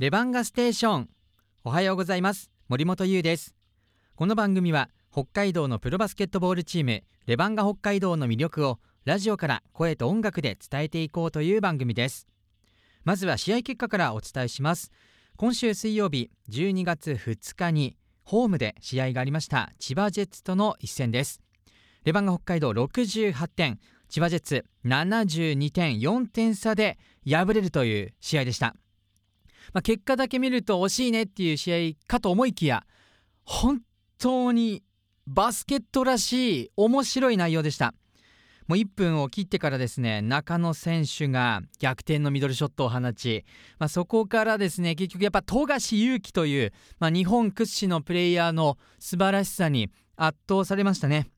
[0.00, 1.08] レバンガステーション。
[1.62, 2.50] おはようございます。
[2.66, 3.54] 森本優です。
[4.16, 12.26] この番組は北海道のプロバスケットボールチームレバンガ北海道の魅力をラジオから声と音楽で伝えていこうという番組です。
[13.04, 14.90] まずは試合結果からお伝えします。
[15.36, 21.40] 今週水曜日12月2日にホームで試合がありました千葉ジェッツとの一戦です。
[22.02, 23.78] レバンガ北海道68点
[24.10, 28.74] 千葉ジェッツ72点4点差で敗れるという試合でした。
[29.72, 32.84] まあ、結果だけ見ると惜しいねっていう試合かと思いきや
[33.44, 33.80] 本
[34.18, 34.82] 当に
[35.26, 37.94] バスケットらしい面白い内容でした。
[38.66, 43.44] もう1分を切ってからですね中野選手が逆転のミドルショットを放ち、
[43.80, 51.30] まあ、そこからですね結局やっぱ富樫勇樹という、まあ、日本屈指のプレイヤーの素晴らしさに圧倒されましたね。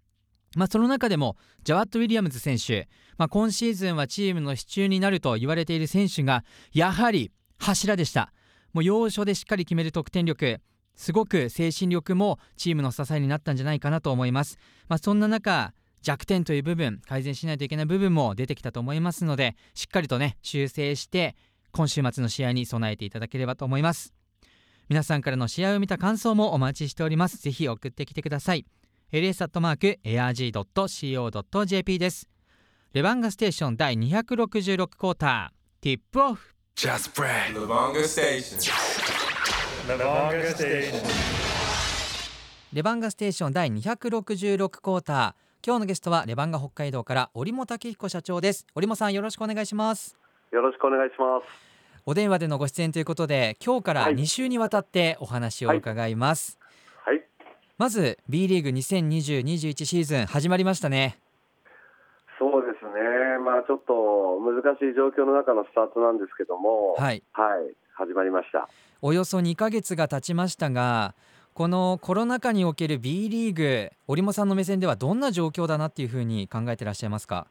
[0.57, 8.33] まあ、その中でもジャワット・ウィリアムズ選手、まあ、今シーズンはチームの支柱になると言われている選手がやはり柱でした。
[8.73, 10.61] もう要所でしっかり決める得点力
[10.95, 14.59] すごく精神力もチームの支えになったんじゃないかなと思います、
[14.89, 21.37] まあ、そんな中弱点という部分改善しないといけない部分も出てきたと思いますのでしっかりとね修正して
[21.71, 24.13] 今週末の試合に備えていただければと思います。
[24.89, 27.39] 皆さんからの試合を見た感想もお待ちしております。
[27.39, 28.67] ぜひ送ってきてください。
[29.13, 29.99] ls.arg.co.jp
[31.99, 32.29] です
[32.95, 37.53] レバンガステーション第266クォーターティップオフ Just pray.
[37.53, 38.57] Levanga Station.
[39.87, 41.03] Levanga Station.
[42.73, 50.17] レバンガステーション第266クォーター今日のゲストはレバンガ北海道から折茂武彦社長です折茂さんよろしくお願いします
[50.51, 51.73] よろしくお願いします。
[52.05, 56.62] お電話でのご出演ということで今日からはい2週にわたってお話を伺います、はい、
[57.83, 61.19] まず B リーグ2020-21シーズン始まりましたね。
[62.39, 62.93] そうですね。
[63.45, 67.25] まあちょっと難しい状況の中のスタートなんですけども、はい。
[67.33, 68.69] はい、始まりました。
[69.01, 71.17] およそ2ヶ月が経ちましたが
[71.55, 77.49] このコロナ禍における B リーグ折茂さんの目線ではどんな状況だなっていうふうに考えてらっしゃいますか？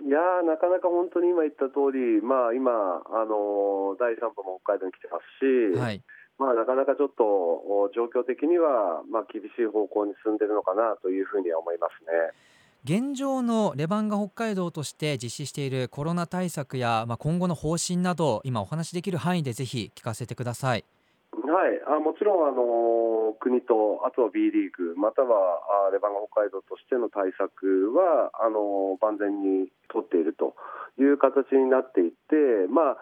[0.00, 6.00] いやーなかなか本当に今言った通り、まあ今あのー第3波も北海道に来てますし、はい
[6.42, 12.34] まあなかなかちょっとお状況的にはまあ厳しい方向に進んでるのかなというふうには思いますね。
[12.82, 20.84] 現状のレバンガ北海道として実施しているコロナ対策や、まあ、今後の方針など今お話しできる範囲でぜひ聞かせてください
[21.32, 21.38] は
[21.70, 30.54] い、あもちろんあの国とあとは B リーグまたはあレバンガ北海道としての対策はあの万全に取っていると
[30.98, 32.96] いう形になっていって、まあ、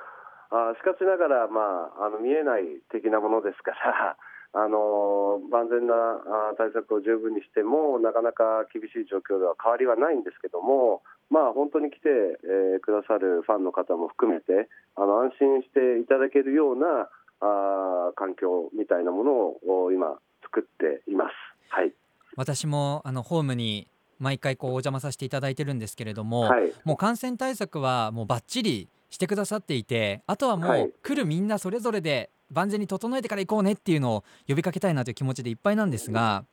[0.50, 4.16] あしかしながら、まあ、あの見えない的なものですから。
[4.53, 12.09] あの万全なあ対策を十分にしてもなかなか厳しい状況では変わりはないんですけども、まあ、本当に来て、
[12.43, 19.32] えーくださるファンの方も含めてあの安心していただけるようなあー環境みたいなもの
[19.71, 21.34] を今作っています。
[21.69, 21.93] はい。
[22.37, 23.87] 私もあのホームに
[24.19, 26.72] 毎回こうお邪魔させていただいてるんですけれども、はい。
[26.84, 36.44] もう感染対策はもうバッチリしてくださっていてあとはもう、はい来るみんなそれぞれで万全に整えてから行こうねっていうのを呼びかけたいなという気持ちでいっぱいなんですが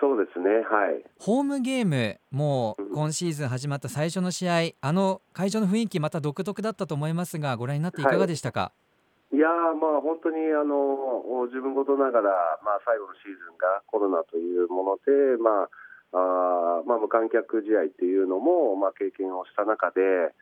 [0.00, 0.48] そうですね。
[0.68, 1.04] はい。
[1.20, 8.72] ホームゲームもううん今シーズン始まった最初の試合あの会場の雰囲気また独特だったと思いますがご覧になっていかがでしたか、
[9.32, 15.68] いやーまあ本当にあの自分事ながら、まあ、最後のシーズンがコロナというもので、まあ
[16.12, 20.34] あーまあ、無観客試合っていうのも、まあ、経験をした中で、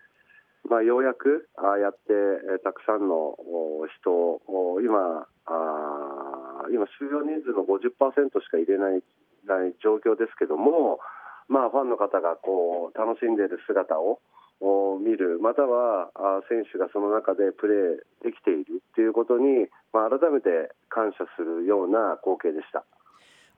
[0.69, 9.03] まあ、ようやくあーやって、えーたくさんのお人を今あー今収容人数の50%しか入れない
[9.47, 11.01] ない状況ですけども、
[11.49, 14.21] まあ、ファンの方がこう楽しんでいる姿を
[14.63, 22.85] を見る、またはあ選手がその中でプレーできているということに、まあ、改めて感謝するような光景でした。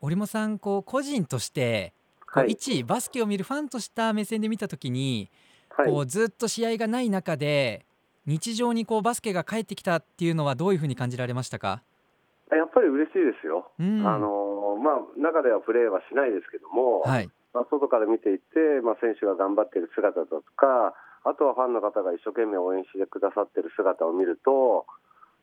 [0.01, 1.93] 折茂さんこう個人として
[2.27, 7.87] はい一バスケを見るファンとした目線で見た時に、はいこうずっと試合がない中で
[8.27, 11.83] 日常にこうバスケが帰ってきたっていうのはどういうふうに感じられましたか、
[12.51, 14.07] やっぱり嬉しいですよ、うん。
[14.07, 17.31] あのまあ、中ではプレーはしないですけども、はい。
[17.55, 24.87] まあ、外から見ていて、まあ、選手が頑張っている姿だとか、あとはファンの方が一生懸命応援してくださっている姿を見ると、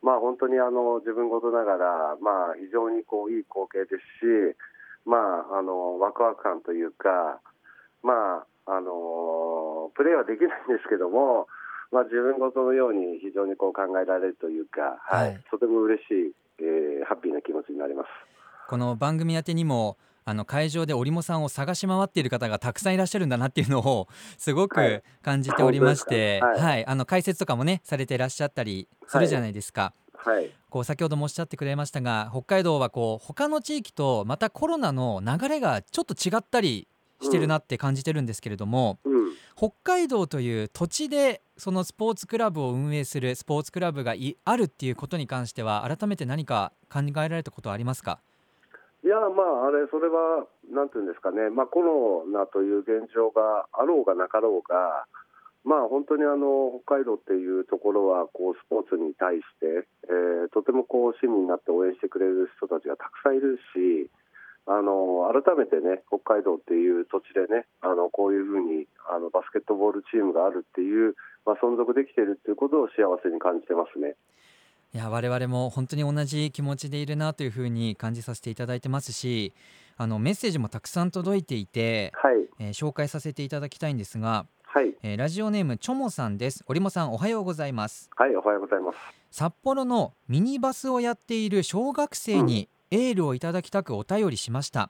[0.02, 4.58] まあ、本当にあの自分事ながら、まあ、非常にこういい光景ですし、
[5.06, 7.40] まあ、あのワクワク感というか、
[8.04, 11.48] まああのプレーはできないんですけども、
[11.92, 15.30] まあ、自分事のように非常にこう考えられるというか、はい。
[15.30, 15.44] はい。
[15.50, 18.10] とても嬉しい、えーハッピーな気持ちになります。
[18.68, 24.08] この番組宛てにもあの会場で織茂さんを探し回っている方がたくさんいらっしゃるんだなっていうのを
[24.38, 25.24] すごはくい。
[25.24, 26.68] 感じておりまして、本当ですか？
[26.70, 29.94] はい、あの解説とかもねされていらっしゃったりするじゃないですか。
[30.14, 36.89] はい、こう先ほどもおっしゃってくれましたが北海道はこう他の地域とまたコロナの流れがちょっと違ったり
[37.22, 48.20] してるなって感じてるんですけれども、うん、北海道という土地でそのスポーツクラブを運営するスポーツクラブがいあるっていうことに関しては改めて何か考えられたことはありますか？
[49.04, 55.06] いや、まあ、あれ、それは、なんていうんですかね、まあ、コロナという現状があろうがなかろうが、
[55.64, 64.10] まあ、本当にあの北海道っていうところはこうスポーツに対して、えーとてもこう親身になって応援してくれる人たちがたくさんいるし、
[64.70, 74.16] あの改めてね、北海道っていう土地でね、あのこういうふうにあのバスケットボールチームがあるっていう、まあ、存続できているっていうことを幸せに感じてますね。
[74.94, 79.54] いや我々も本当に同じ気持ちでいるなというふうに感じさせていただいてますし
[79.98, 88.98] あのメッセージもたくさん届いていて、はい、えー紹介させていただきたいんですが、はい、えーラジオネームチョモさんです織茂さんおはようございますはい、おはようございます。
[89.30, 94.90] 札幌のミニバスをやっている小学生にエールをいただきたくお便りしました、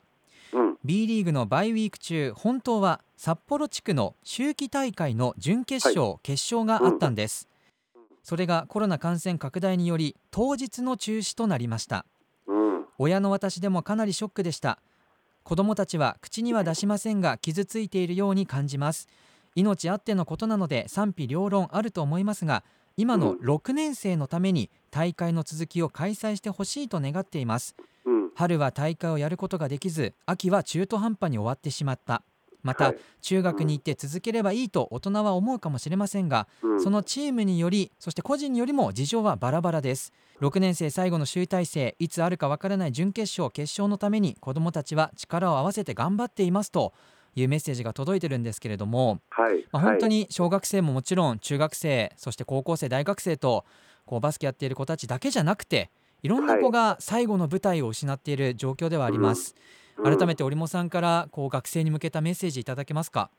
[0.54, 7.48] うん、B リーグのバイウィーク中本当は札幌地区の秋季大会の準決勝、決勝があったんです、
[8.24, 12.06] それがコロナ感染拡大により当日の中止となりました。
[12.48, 14.80] うん、親の私でもかなりショックでした。
[15.44, 19.07] 子供たちは口には出しませんが傷ついているように感じます。
[19.56, 22.63] 命あってのことなので賛否両論あると思いますが
[23.00, 27.78] 今の6年生のために大会の続きを開催してほしいと願っています。
[28.04, 32.24] うん、春は大会をやることができず秋は中途半端に終わってしまった。
[32.62, 32.98] また、はい。
[33.22, 40.12] 中学に行って続ければいいと大人は思うかもしれませんがうん、そのチームによりそして個人によりも事情はバラバラです。
[40.42, 46.92] 6年生最後の集大成いつあるかわからない準決勝決勝のために子どもたちは力を合わせて頑張っていますと
[47.39, 53.65] いうメッセージが届いてるんですけれども、はい、まあ、本当はいに小学生ももちろん中学生そして高校生大学生と
[54.06, 55.91] こうバスケやっている子たちだけじゃなくて
[56.24, 59.56] いろんな子が最後の舞台を失っている状況ではあります、
[59.97, 60.18] うん。
[60.18, 63.30] 改めて織茂さんからこう学生に向けたメッセージいただけますか？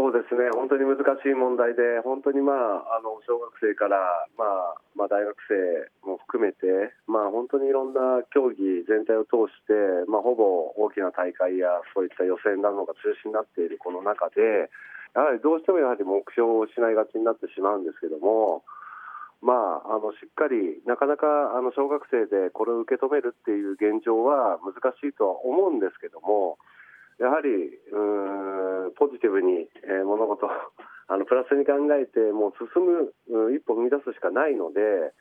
[0.00, 4.00] そうですね、本当に難しい問題で、本当にまあ、あの小学生から、
[4.32, 9.76] まあまあ、大学生も含めて、まあ、本当にいろんな競技全体を通して、
[10.08, 14.72] まあ、ほぼ大きな大会やそういった予選などが中止になっているこの中で、
[15.12, 18.64] やはりどうしてもやはり目標を失いがちになってしまうんですけども、
[19.44, 26.56] まあ、あのしっかり、なかなかあの小学生でこれを受け止めるっていう現状は難しいとは思うんですけども、
[27.20, 27.48] やはり
[27.92, 30.48] うんポジティブに、えー物事
[31.08, 33.12] あのプラスに考えてもう進む
[33.46, 35.12] う一歩踏み出すしかないので、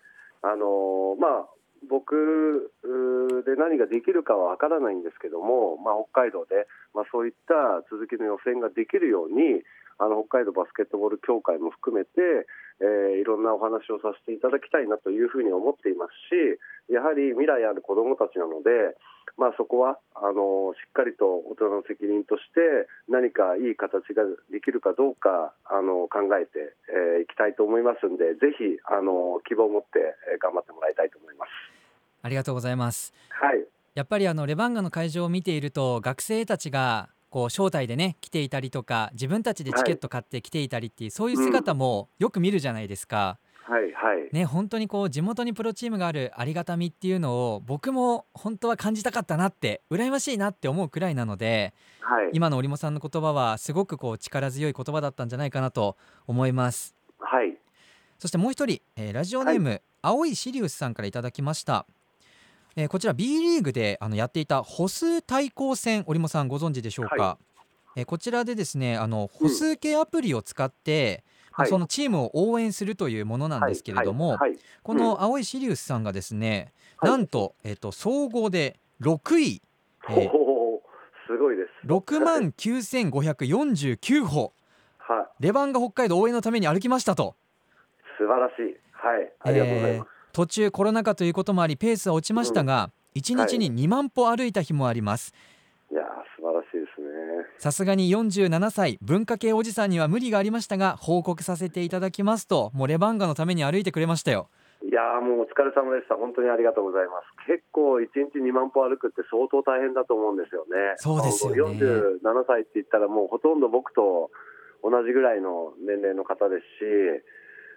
[0.44, 1.50] あのまあ、
[1.88, 2.72] 僕
[3.46, 9.64] で何ができるかは分からないんですけども、まあ、北海道で、まあ、そういった続きの予選ができるように
[10.00, 12.48] あの北海道バスケットボール協会も含めて、
[12.80, 16.58] えーいろんなお話をさせていただきたいなというふうに思っていますし
[16.88, 18.96] やはり未来ある子どもたちなので、
[19.36, 26.80] まあ、そこはあのしっかりと大人の責任として何かいい形ができるかどうかあの考えて
[27.20, 31.52] い、えーいきたいと思いますのでぜひあの希望を持ってえー頑張ってもらいたいと思います。
[32.22, 43.38] ありがとうございますはいやっぱりあのレバンガの会場を見ていると学生たちがこう招待でね来ていたりとか自分たちでチケット買って来ていたりっていう、そういう姿もよく見るじゃないですか。
[43.64, 51.74] はいはい、ね本当にこう地元にプロチームがあるありがたみっていうのを僕も本当は感じたかったなって羨ましいなって思うくらいなので
[52.10, 55.96] はい、今の織茂さんの言葉はすごくこう力強い言葉だったんじゃないかなと
[56.26, 56.96] 思います。
[57.20, 57.56] はい、
[58.18, 61.86] そしてもう一人、えーラジオネーム、青いシリウスさんからいただきました、
[62.76, 67.38] えーこちら B リーグであのやっていた歩数対抗戦織茂さんご存知でしょうか、は
[67.96, 71.70] えーこちらでですねあの歩数計アプリを使って、まあはい。
[71.70, 74.38] そのチームを応援するというものなんですけれども、はい。
[74.38, 74.50] はい。
[74.52, 74.60] はい。
[74.82, 77.12] この青いシリウスさんがですね、はい。
[77.12, 79.62] なんと,、えー、と総合で6位、
[80.10, 80.30] えー
[81.28, 81.88] すごいです。
[81.88, 84.54] 6万9549歩。
[84.98, 87.36] はい、レバンガ北海道応援のために歩きましたと。
[88.18, 88.76] 素晴らしい。
[88.92, 90.08] はい、ありがとうございます。
[90.08, 95.34] えー途中コロナ禍ということもありペースは落ちましたが、1日に2万歩歩いた日もあります
[95.92, 96.06] いやー
[96.40, 97.08] 素晴らしいですね。
[97.58, 104.48] さすがに47歳文化系おじさんには無理がありましたが報告させていただきますともうレバンガのために歩いてくれましたよ
[104.82, 106.16] いやーもうお疲れ様でした。
[106.16, 107.52] 本当にありがとうございます。
[107.52, 110.96] 結構1日2万歩歩くって相当大変だと思うんですよね。
[110.96, 114.32] そうですよね47歳って言ったらもうほとんど僕と
[114.88, 117.28] 同じぐらいの年齢の方ですし、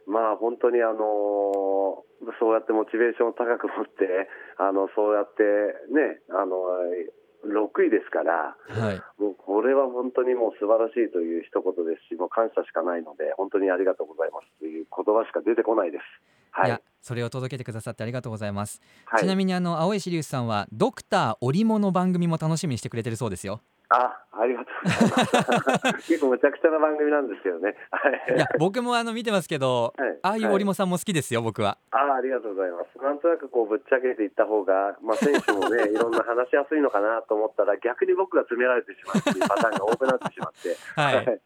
[0.06, 5.42] まあ本当にあのーそうやってモチベーションを高く持って、あのそうやって
[5.90, 6.54] ね、あの
[7.42, 16.02] 6位ですから、はいもうこれは本当にもう素晴らしいという一言ですし、もう感謝しかないので、本当にありがとうございますという言葉しか出てこないです。
[16.52, 16.70] はいい。
[16.70, 24.61] やそれを届けてくださってありがとうございます、はい、ちなみにあの青石リウスさんはドクター織物番組も楽しみにしてくれてるそうですよあ、ありが。
[26.08, 27.74] 結構むちゃくちゃな番組なんですけどね。
[27.90, 28.36] はい。
[28.36, 30.18] いや僕もあの見てますけど、はい。
[30.22, 31.78] ああいう織物さんも好きですよ僕は。
[31.90, 33.02] あありがとうございます。
[33.02, 41.40] なんとなくこうぶっちゃけていった方が、まあ、選手もね、 いろんな話しやすいのかなと思ったら、逆に僕が詰められてしまうっていうパターンが多くなってしまって、 はい。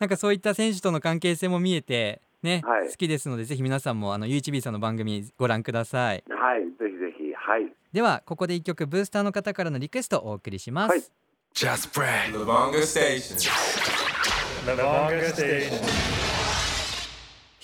[0.00, 2.88] なんかそういった選手との関係性も見えてね、はい。
[2.88, 7.72] 好きですのでぜひ皆さんもあの UHB さんの番組ご覧くださいはい、ぜひぜひ、はい。
[7.92, 11.02] ではここで一曲ブースターの方からのリクエストをお送りします、はい
[11.56, 12.34] Just Brad.
[12.34, 13.34] Lavonga Station.
[14.66, 15.72] Lavonga Station.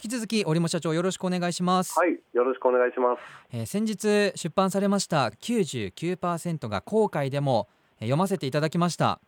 [0.02, 3.20] 引き続き織茂社長よろしくお願いします、はい、よろしくお願いします。
[3.52, 7.68] えー先日出版されました99%が後悔でも
[8.00, 9.20] えー読ませていただきました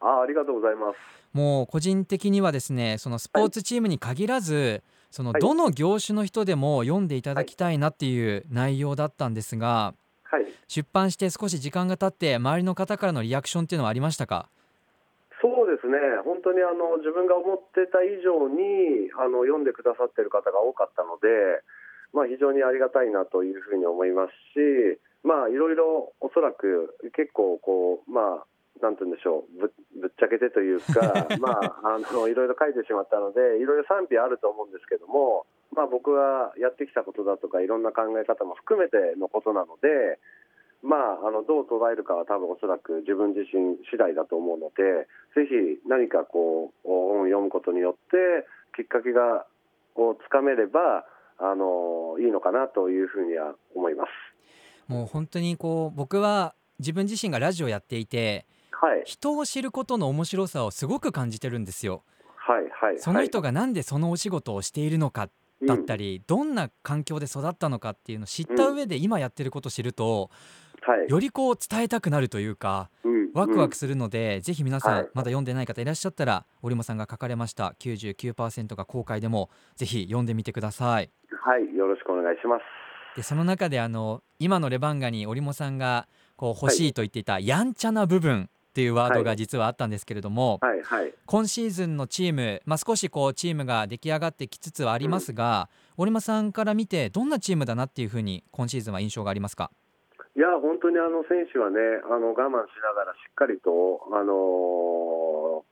[0.00, 0.96] ああ、ありがとうございます。
[1.34, 9.92] もう個人的にはですねそのスポーツチームに限らず、そのはいどの業種の人でも読んでいただきたいなっていう内容だったんですが
[10.30, 10.46] はい。
[10.68, 14.48] 出版して少し時間が経って周りの方からのリアクションっていうのはありましたか？
[15.42, 21.26] そうですね、本当にあの自分が思ってた以上にあの読んでくださってる方が多かったので、
[22.12, 28.46] まあ、非常にありがたいなというふうに思いますし、まあ、いろいろおそらく結構こう、まあ、
[28.82, 40.18] なんて言うんでしょうぶぶっちゃけてというか、 まあ、あのいろいろ書いてしまったのでいろいろ賛否あると思うんですけども、まあ、僕がやってきたことだとかいろんな考え方も含めてのことなので、
[40.82, 48.46] まあ、あのどう捉えるかは多分おそらく自分自身次第だと思うのでぜひ何かこう本を読むことによって
[48.76, 49.46] きっかけが
[49.96, 51.04] をつかめれば
[51.38, 54.10] あのいいのかなというふうには思います。
[54.88, 58.46] もう本当にこう僕は自分自身がラジオやっていて
[58.80, 62.02] はい、人を知ることの面白さをすごく感じてるんですよ。
[62.36, 62.98] はい、はい。
[62.98, 65.28] その人がなんでそのお仕事をしているのか
[65.66, 70.30] だったり、り、どんな環境で育ったのかっていうのを知った上で今やってることを知ると、
[70.80, 75.08] はい、よりこう伝えたくなるというかうんワクワクするので、ぜひ皆さん、はい。
[75.14, 81.10] まだ読んでない方いらっしゃったら織茂さんが書かれました99%が後悔でもぜひ読んでみてください。
[81.42, 82.62] はい、よろしくお願いします。
[83.16, 86.92] でその中であの今のレバンガに織茂さんがこう欲しい。
[86.92, 91.12] と言っていた、やんちゃな部分っていうワードが実はあったんですけれども、はい、はい。
[91.26, 99.72] 今シーズンのチーム、まあ、少しこうチームが出来上がってきつつはありますが、織間さんから見てどんなチームだなっていうふうに今シーズンは印象がありますか？
[100.36, 105.64] いや本当にあの選手はねあの我慢しながらしっかりと、あの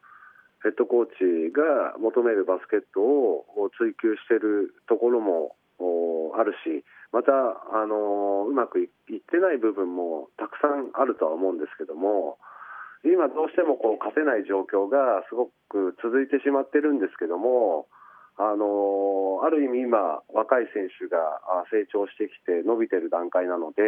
[0.65, 12.37] ヘッドコーチが求めるバスケットを追求しているところもおあるしまた、あのうまくいいってない部分もたくさんあるとは思うんですけども
[13.05, 17.87] 今どうしてもこう勝てない状況がすごく続いてしまってるんですけども
[18.39, 21.19] あのある意味今若い選手が
[21.71, 23.83] 成長してきて伸びてる段階なので、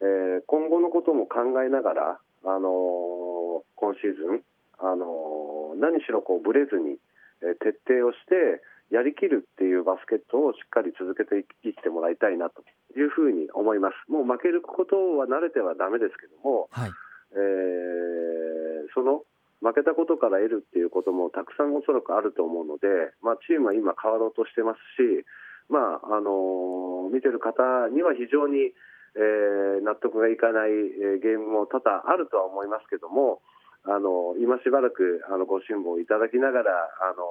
[0.00, 4.42] えー今後のことも考えながら、あの今シーズン、
[4.80, 6.98] あの何しろこうブレずに、
[7.40, 8.60] え徹底をして
[8.90, 12.64] やりきるっていうバスケットをしっかり続けていってもらいたいなと
[12.98, 14.10] いうふうに思います。
[14.10, 16.90] もう負けることは慣れてはだめですけども、はい
[17.34, 19.24] えーその
[19.62, 25.24] 負けたことから得るっていうこともたくさんおそらくあると思うので、まあ、チームは今変わろうとしてますし、
[25.70, 27.62] まああの見てる方
[27.94, 28.74] には非常に、
[29.14, 33.40] えー納得がいかない、えーゲームも多々あるとは思いますけども、
[33.84, 36.70] あの今しばらくあのご辛抱いただきながら、
[37.00, 37.24] あの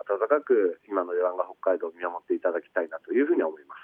[0.00, 3.78] 温かく今のレバンガ北海道を見守っていただきたいなというふうに思います。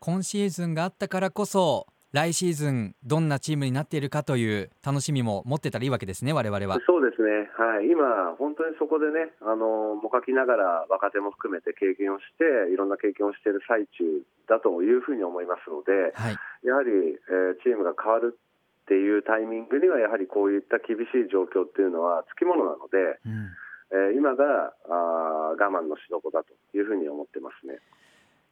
[0.00, 6.78] 今シーズンがあったからこそ来シーズンどんなチームになっているかという楽しみも持ってたらいいわけですね我々は。
[6.86, 14.04] そうですね、はい、今、本当にそこでね、あのもがきながら若手も含めて経験をして、いろんな経験をしている最中
[14.48, 16.36] だというふうに思いますので、はい。
[16.64, 23.50] やはり、えーチームが変わるっていうタイミングには、やはりこういった厳しい状況っていうのはつきものなので、うん。
[23.90, 27.78] えー今があー我慢のしどこだというふうに思ってますね。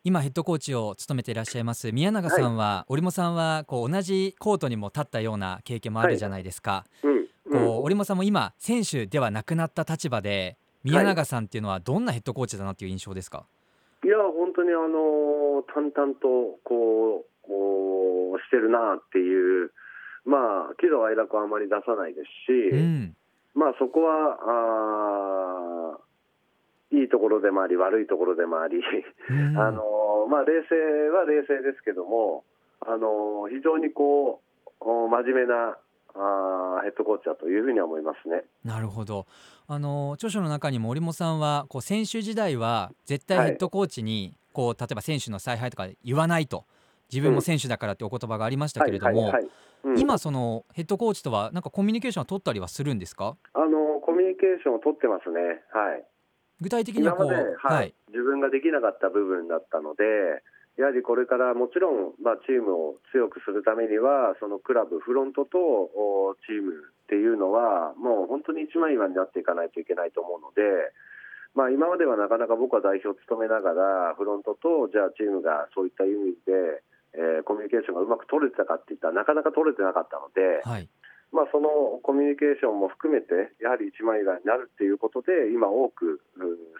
[0.06, 7.26] 今ヘッドコーチを務めていらっしゃいます宮永さんは、織茂さんはこう同じコートにも立ったような経験もあるじゃないですか、うん。
[7.50, 13.46] こう織茂さんも今選手ではなくなった立場で宮永さんっていうのはどんなヘッドコーチだなっていう印象ですか、
[14.04, 19.70] いや、本当にあの淡々とこうこうしてるなっていう、
[20.26, 23.16] まあ、喜怒哀楽はあまり出さないですし、うん。
[23.54, 24.36] まあ、そこは
[25.94, 26.13] あー
[27.00, 28.76] いいところでもあり、悪いところでもあり、
[29.30, 29.58] うん。
[29.58, 30.74] あのまあ、冷静
[31.10, 32.44] は冷静ですけども、
[32.80, 35.76] あの非常にこうお真面目な
[36.14, 38.44] あヘッドコーチだというふうには思いますね。
[38.64, 39.26] なるほど。
[39.66, 46.64] あの著書の中にも織茂さんはこう選手時代は絶対ヘッドコーチに、こう例えば選手の采配とか言わないと。
[47.12, 49.32] 自分も選手だからってお言葉がありましたけれども、
[49.84, 53.36] うん、今そのヘッドコーチとはなんかコミュニケーションを取ったりはするんですか？
[53.52, 55.38] あのコミュニケーションを取ってますね。
[55.70, 56.04] はい
[56.64, 60.04] 具体的にはこう、はい、はい、自分ができなかった部分だったので、
[60.80, 70.62] やはりこれからもちろん、まあ、チームを強くするためには、そのクラブ、フロントとチームっていうのは、もう本当に一枚岩になっていかないといけないと思うので、
[71.54, 73.70] まあ、今まではなかなか僕は代表を務めなが
[74.10, 76.82] ら、フロントとじゃあチームがそういった意味で、
[77.14, 81.03] えー、コミュニケーションがうまく取れてたかっていったら、なかなか取れてなかったので、はい、まあ、
[81.50, 86.20] そのコミュニケーションも含めて、やはり一枚岩になるっていうことで、今、多く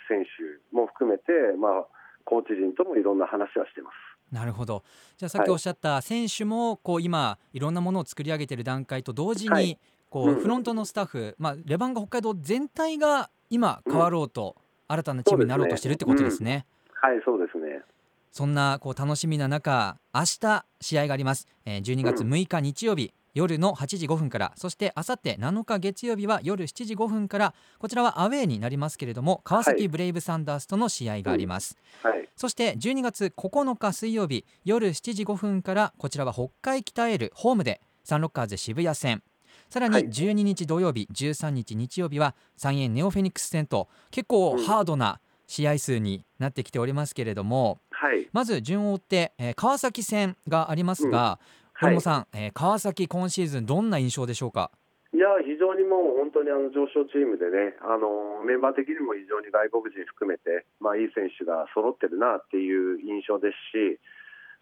[0.09, 0.31] 選手
[0.75, 1.87] も含めて、まあ、
[2.25, 3.95] コーチ陣ともいろんな話はしてます。
[4.33, 4.83] なるほど。
[5.17, 9.79] じゃあさっきおっしゃった選手もこう今いろんなものを作り上げている段階と同時に
[10.11, 14.57] こうフロントのスタッフ、まあ、レバンガ北海道全体が今変わろうと、
[14.89, 16.67] 新たなチームになろうとしてるってことですね。
[16.95, 17.83] はいそうですね。
[18.31, 39.23] そんなこう楽しみな中明日試合があります、えー、12月6日日曜日、夜の8時5分からそしてあさって7日月曜日は夜7時5分からこちらはアウェーになりますけれども川崎ブレイブサンダースとの試合があります、はい、そして12月9日水曜日夜7時5分からこちらは北海北エールホームでサンロッカーズ渋谷戦
[39.71, 51.39] さらに12日土曜日、13日日曜日は三円ネオフェニックス戦と結構ハードな試合数になってきておりますけれども、はい、まず順を追って、えー、川崎戦がありますが、
[51.81, 54.71] 本間さん、えー、川崎、今シーズン、どんな印象でしょうか？
[55.13, 63.99] いや非常にもう本当にあの上昇チームでね、あのメンバー的にも非常に外国人含めて、まあ、いい選手が揃ってるなっていう印象ですし、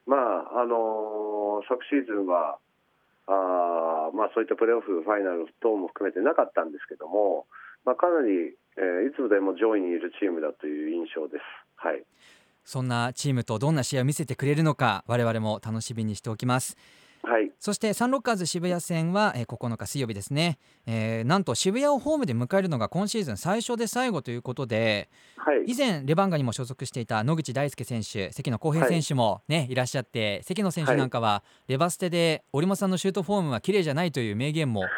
[0.07, 0.17] ま
[0.53, 2.59] ああの昨シーズンは
[3.29, 7.47] あ、まあ、そういったプレーオフ、ファイナル等も含めてなかったんですけども、
[7.85, 11.45] まあ、かなり、えー、いつでも上位にいるチームだという印象です。
[11.77, 12.03] はい
[12.65, 16.77] そんなチームとどんな試合を見せてくれるのか我々も楽しみにしておきます。
[17.25, 34.83] はい、そしてサンロッカーズ渋谷戦は、えー、9日水曜日ですね、えー、なんと渋谷をホームで迎えるのが今シーズン最初で最後ということで、はい、以前レバンガにも所属していた野口大輔選手関野浩平選手もね、はい、いらっしゃって関野選手なんかは、レバステで織茂さんのシュートフォームは綺麗じゃないという名言も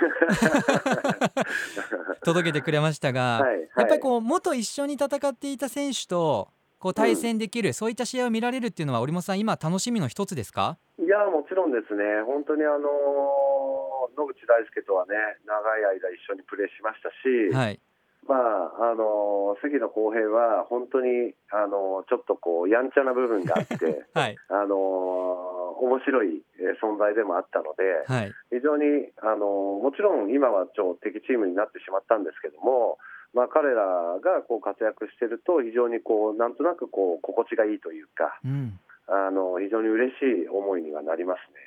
[2.24, 3.42] 届けてくれましたが、
[3.76, 6.48] やっぱりこう元一緒に戦っていた選手と
[6.84, 10.76] こう対戦できる、うん、そういった試合を見られるっていうのは織茂さん今楽しみの一つですか？
[11.00, 12.04] いやもちろんですね。
[12.26, 15.16] 本当にあの野口大輔とはね
[15.48, 17.80] 長い間一緒にプレーしましたし、はい、
[18.28, 24.76] まああの関野公平は本当にあのちょっとこうやんちゃな部分があって、 はい、あの
[25.80, 26.44] 面白い
[26.84, 32.98] 存在でもあったので、はい、非常にあのもちろん今は超敵チームになってしまったんですけども
[33.34, 33.84] まあ、彼ら
[34.22, 41.60] がこう活躍していると非常にこうなんとなくこう心地がいいというか、うん、あの非常に嬉しい思いにはなりますね。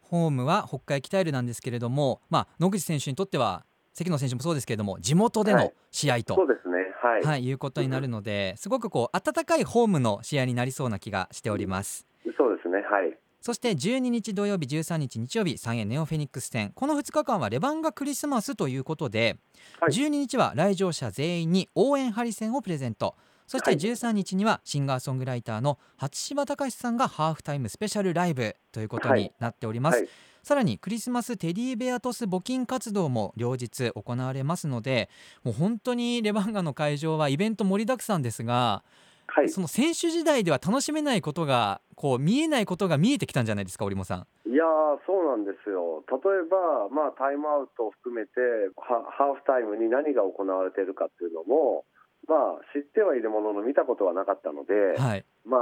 [0.00, 12.06] ホームは北海北エルなんですけれども、まあ、野口選手にとっては関野選手もそうですけれども地元での試合と、はい、そうですね、はい、はい、いうことになるので、すごくこう温かいホームの試合になりそうな気がしております。
[12.36, 16.72] そうですね、はいそして12日土曜日13日日曜日3円ネオフェニックス戦。
[16.74, 19.38] この2日間はレバンガクリスマスということで、
[19.80, 23.16] はい、12日は来場者全員に応援ハリセンをプレゼント。
[23.46, 30.02] そして13日にはシンガーソングライターの初柴隆さんがハーフタイムスペシャルライブということになっております、はい。
[30.02, 30.10] はい、
[30.44, 35.08] さらにクリスマステディベアトス募金活動も両日行われますので
[35.42, 38.84] もう本当にレバンガの会場はイベント盛りだくさんですが
[39.32, 44.50] はい、その選手時代では楽しめないことがこう見えないことが見えてきたんじゃないですか、織茂さん。
[44.50, 44.64] いや
[45.06, 48.30] そうなんですよ、例えば、まあ、タイムアウトを含めて
[48.76, 51.84] ハーフタイムに何が行われているかっていうのも、
[52.26, 55.60] まあ、知ってはいるものの見たことはなかったので、はい、まあ、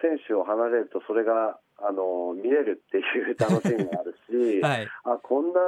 [0.00, 5.60] 選手を離れるとそれがあの見れるっていう 楽しみがあるし、 はい、あこんな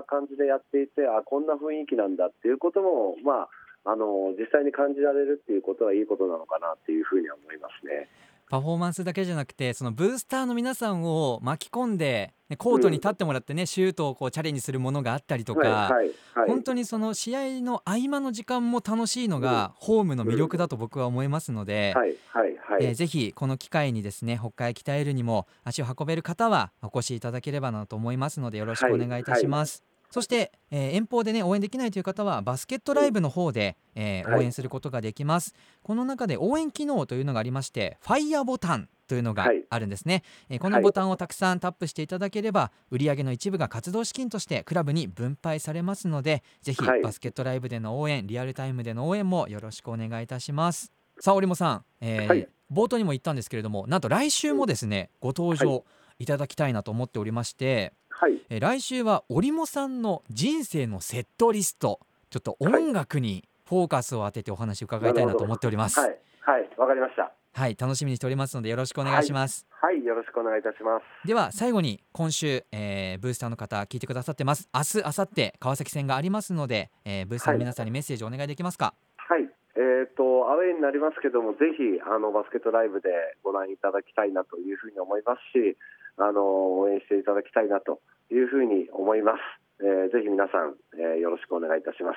[0.00, 3.48] あ感じでやっていてあこんな雰囲気なんだっていうことも、まあ、
[3.84, 8.08] あの実際に感じられるっていうことはいいことなのかなっていうふうには思いますね。
[8.50, 22.84] パフォーマンスだけじゃなくてそのブースターの皆さんを巻き込んでコートに立ってもらってね、うん、シュートをこうチャレンジするものがあったりとか、はいはいはい、本当にその試合の合間の時間も楽しいのが、ホームの魅力だと僕は思いますので、はいはいはい。
[22.86, 29.84] えー、ぜひこの機会にですね北海鍛えるにも足を運べる方はお越しいただければなと思いますのでよろしくお願いいたします。
[30.10, 39.64] そして、えー、遠方でね応援できないという方はバスケットライブの方で、えー、応援することができます、はい、この中で応援機能というのがありましてファイヤーボタンというのがはい。
[39.70, 47.02] あるんですね、えーこのボタンをたくさんタップしていただければ売上の一部が活動資金としてクラブに分配されますのでぜひはい。
[47.02, 50.92] バスケットライブでの応援リアルタイムでの応援もよろしくお願いいたします。
[51.20, 52.48] さあ織茂さん、えーはい。
[52.72, 55.84] 冒頭にも言ったんですけれどもなんと来週もですねご登場
[56.20, 65.98] いただきたいなと思っておりまして、はい、えー来週は織茂さんの人生のセットリストちょっと音楽にフォーカスを当ててお話を伺いたいなと思っております。
[65.98, 67.32] はい、はい、わかりました。
[67.54, 69.66] はい、楽しみにしておりますのでよろしくお願いします。
[69.70, 71.26] はい、よろしくお願いいたします。
[71.26, 74.68] では最後に今週、えーブースターの方聞いてくださってます。
[74.74, 78.92] 明日明後日川崎戦がありますので、えーブースターの皆さんにメッセージをお願いできますか？
[79.16, 83.08] はい、えっ、とアウェーになりますけども、ぜひあのバスケットライブで
[83.42, 85.78] ご覧いただきたいなというふうに思いますし、
[86.20, 89.38] あの応援していただきたいなというふうに思います。
[89.82, 92.16] えーぜひ皆さん、えーよろしくお願いいたします。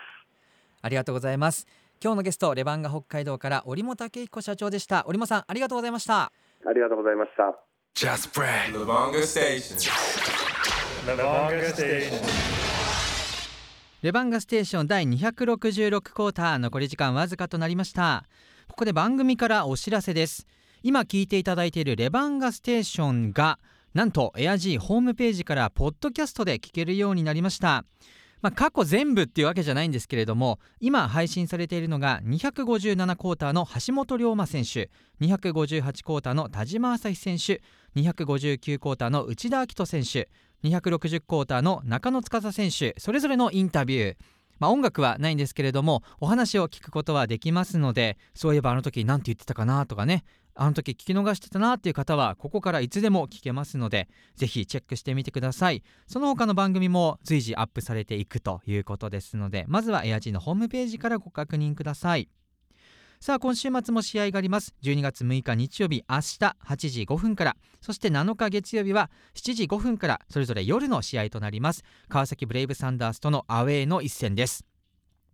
[0.81, 1.65] ありがとうございます。
[2.03, 5.05] 今日のゲストレバンガ北海道から織茂武彦社長でした。
[5.07, 6.31] 織茂さんありがとうございました。
[6.65, 7.55] ありがとうございました。
[7.95, 8.73] Just Brad.
[8.73, 9.77] Lavonga Station.
[11.05, 12.63] Lavonga Station.
[14.03, 18.25] レバンガステーション第266クォーター残り時間わずかとなりました
[18.67, 20.45] ここで番組からお知らせです
[20.81, 23.59] 今聞いていただいているレバンガステーションが
[23.93, 27.85] なんとエアジーホームページからポッドキャストで聞けるようになりました。
[28.41, 34.89] まあ、過去全部っていうわけじゃないんですけれども今配信されているのが257クォーターの橋本龍馬選手
[35.21, 37.61] 258クォーターの田島朝日選手
[37.95, 40.29] 259クォーターの内田明人選手
[40.65, 44.15] 260クォーターの中野司選手それぞれのインタビュー。
[44.59, 50.23] まあ、音楽はないんですけれどもお話を聞くことはできますのでそういえばあの時何て言ってたかなとかね
[50.55, 55.83] あの時聞き逃してたなっていう方はここからいつでも聞けますのでぜひチェックしてみてください。
[56.07, 62.29] その他の番組も随時アップされていくということですのでまずはエアジーのホームページからご確認ください。
[63.19, 64.75] さあ今週末も試合があります。
[64.83, 67.55] 12月6日日曜日明日8時5分から。
[67.79, 70.19] そして7日月曜日は7時5分から。
[70.29, 71.85] それぞれ夜の試合となります。
[72.09, 74.65] 川崎ブレイブサンダースとのアウェーの一戦です。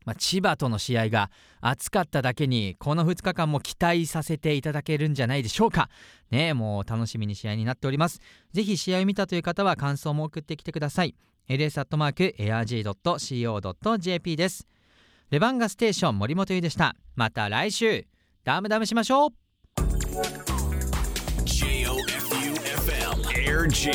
[0.10, 1.30] まあ、千葉との試合が
[1.62, 5.88] 熱かっただけにこの2日間も期待させていただけるんじゃないでしょうか。
[6.32, 8.20] ねもう楽しみに試合になっております。
[8.52, 11.14] ぜひ試合を見たという方は感想も送ってきてください。
[11.48, 11.86] Ls.airg.co.jp
[14.36, 14.66] です。
[15.30, 16.96] レバンガステーション森本優でした。
[17.16, 18.08] また来週。
[18.44, 19.30] ダムダムしましょう。
[21.46, 23.92] J-O-F-U-F-M Air G